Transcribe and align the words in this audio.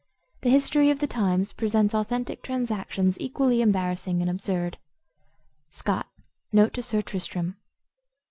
The 0.41 0.49
history 0.49 0.89
of 0.89 0.97
the 0.97 1.05
times 1.05 1.53
presents 1.53 1.93
authentic 1.93 2.41
transactions 2.41 3.19
equally 3.19 3.61
embarrassing 3.61 4.19
and 4.19 4.31
absurd" 4.31 4.79
SCOTT, 5.69 6.07
note 6.51 6.73
to 6.73 6.81
Sir 6.81 7.03
Tristram. 7.03 7.57